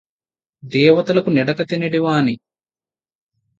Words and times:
దేవతలకు 0.63 1.29
నిడక 1.29 1.61
తినెడివాని 1.69 2.35